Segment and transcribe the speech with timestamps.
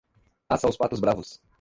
[0.49, 1.39] Caça aos patos bravos